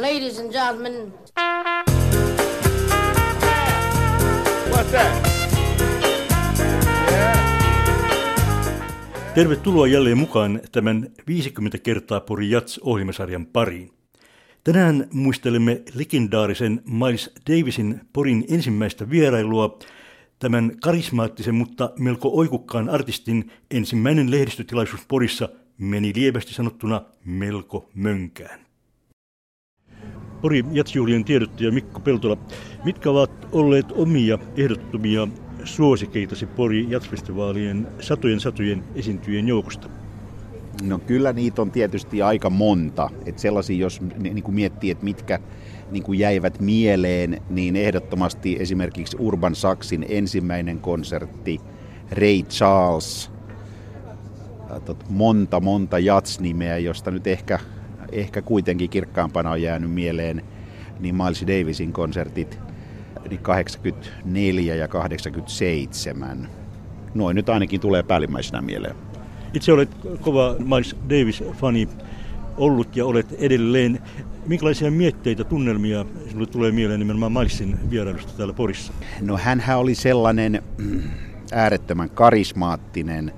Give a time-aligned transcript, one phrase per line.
[0.00, 1.14] Ladies and gentlemen.
[4.70, 5.28] What's that?
[9.34, 13.90] Tervetuloa jälleen mukaan tämän 50 kertaa Pori Jats-ohjelmasarjan pariin.
[14.64, 19.78] Tänään muistelemme legendaarisen Miles Davisin Porin ensimmäistä vierailua,
[20.38, 28.65] tämän karismaattisen, mutta melko oikukkaan artistin ensimmäinen lehdistötilaisuus Porissa meni lievästi sanottuna melko mönkään.
[30.46, 32.36] Pori Jatsjuhlien tiedottaja Mikko Peltola,
[32.84, 35.28] mitkä ovat olleet omia ehdottomia
[35.64, 39.88] suosikeitasi Pori Jatsfestivaalien satojen satojen esiintyjien joukosta?
[40.82, 43.10] No kyllä niitä on tietysti aika monta.
[43.24, 45.38] Että sellaisia, jos niin kuin miettii, että mitkä
[45.90, 51.60] niin kuin jäivät mieleen, niin ehdottomasti esimerkiksi Urban Saksin ensimmäinen konsertti,
[52.10, 53.30] Ray Charles,
[55.08, 57.58] monta monta jats-nimeä, josta nyt ehkä,
[58.12, 60.42] ehkä kuitenkin kirkkaampana on jäänyt mieleen
[61.00, 62.58] niin Miles Davisin konsertit
[63.30, 66.48] niin 84 ja 87.
[67.14, 68.96] Noin nyt ainakin tulee päällimmäisenä mieleen.
[69.54, 69.90] Itse olet
[70.20, 71.88] kova Miles Davis-fani
[72.56, 73.98] ollut ja olet edelleen.
[74.46, 78.92] Minkälaisia mietteitä, tunnelmia sinulle tulee mieleen nimenomaan Milesin vierailusta täällä Porissa?
[79.20, 80.62] No hänhän oli sellainen
[81.52, 83.32] äärettömän karismaattinen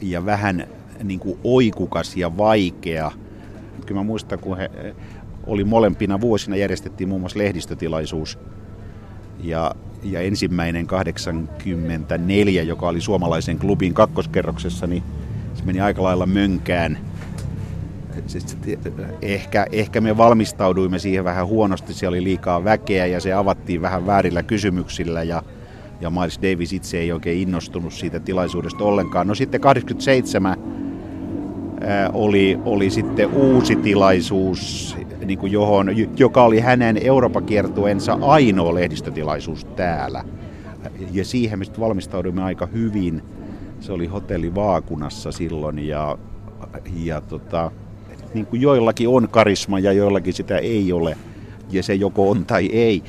[0.00, 0.66] ja vähän
[1.04, 3.12] niin kuin oikukas ja vaikea.
[3.86, 4.96] Kyllä mä muistan, kun he äh,
[5.46, 8.38] oli molempina vuosina järjestettiin muun muassa lehdistötilaisuus
[9.42, 15.02] ja, ja ensimmäinen 84, joka oli suomalaisen klubin kakkoskerroksessa, niin
[15.54, 16.98] se meni aika lailla mönkään.
[19.22, 24.06] Ehkä, ehkä me valmistauduimme siihen vähän huonosti, siellä oli liikaa väkeä ja se avattiin vähän
[24.06, 25.42] väärillä kysymyksillä ja,
[26.00, 29.26] ja Miles Davis itse ei oikein innostunut siitä tilaisuudesta ollenkaan.
[29.26, 30.56] No sitten 87
[32.12, 39.64] oli, oli sitten uusi tilaisuus, niin kuin johon, joka oli hänen Euroopan kiertueensa ainoa lehdistötilaisuus
[39.64, 40.24] täällä.
[41.12, 43.22] Ja siihen me sitten valmistaudumme aika hyvin.
[43.80, 46.18] Se oli hotelli Vaakunassa silloin ja,
[47.04, 47.70] ja tota,
[48.34, 51.16] niin kuin joillakin on karisma ja joillakin sitä ei ole.
[51.70, 53.02] Ja se joko on tai ei.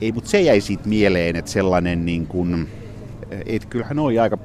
[0.00, 2.68] ei mutta se jäi siitä mieleen, että sellainen niin kuin,
[3.46, 4.38] että kyllähän oli aika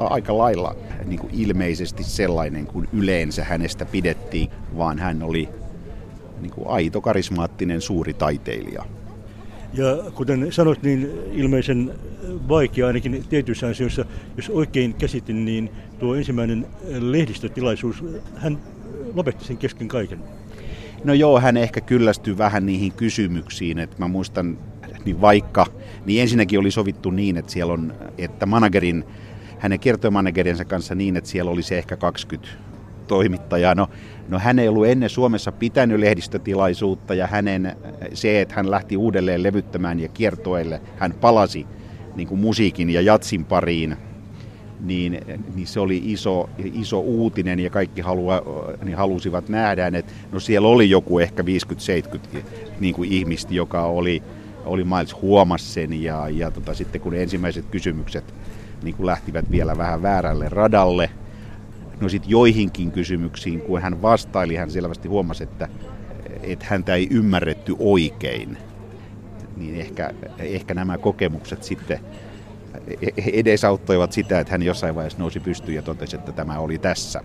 [0.00, 0.74] aika lailla
[1.04, 5.48] niin kuin ilmeisesti sellainen kuin yleensä hänestä pidettiin, vaan hän oli
[6.40, 8.84] niin kuin aito, karismaattinen, suuri taiteilija.
[9.74, 11.94] Ja kuten sanoit, niin ilmeisen
[12.48, 14.04] vaikea ainakin tietyissä asioissa,
[14.36, 18.04] jos oikein käsitin, niin tuo ensimmäinen lehdistötilaisuus,
[18.36, 18.58] hän
[19.14, 20.18] lopetti sen kesken kaiken.
[21.04, 24.58] No joo, hän ehkä kyllästyi vähän niihin kysymyksiin, että mä muistan,
[25.04, 25.66] niin vaikka,
[26.06, 29.04] niin ensinnäkin oli sovittu niin, että siellä on, että managerin
[29.58, 32.48] hänen kiertomanagerinsa kanssa niin, että siellä oli se ehkä 20
[33.08, 33.74] toimittajaa.
[33.74, 33.88] No,
[34.28, 37.76] no hän ei ollut ennen Suomessa pitänyt lehdistötilaisuutta ja hänen,
[38.14, 41.66] se, että hän lähti uudelleen levyttämään ja kiertoille, hän palasi
[42.16, 43.96] niin kuin musiikin ja jatsin pariin,
[44.80, 45.20] niin,
[45.54, 48.42] niin se oli iso, iso uutinen ja kaikki halua,
[48.84, 51.42] niin halusivat nähdä, että no siellä oli joku ehkä
[52.36, 52.38] 50-70
[52.80, 54.22] niin kuin ihmistä, joka oli,
[54.64, 58.34] oli Miles huomasi sen ja, ja tota, sitten kun ensimmäiset kysymykset
[58.82, 61.10] niin kuin lähtivät vielä vähän väärälle radalle.
[62.00, 65.68] No sitten joihinkin kysymyksiin, kun hän vastaili, hän selvästi huomasi, että,
[66.42, 68.58] että häntä ei ymmärretty oikein.
[69.56, 72.00] Niin ehkä, ehkä nämä kokemukset sitten
[73.32, 77.20] edesauttoivat sitä, että hän jossain vaiheessa nousi pystyyn ja totesi, että tämä oli tässä.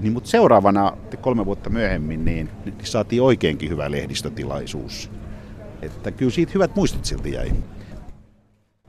[0.00, 5.10] Niin, mutta seuraavana, kolme vuotta myöhemmin, niin, niin saatiin oikeinkin hyvä lehdistötilaisuus.
[5.82, 7.52] Että kyllä siitä hyvät muistot silti jäi.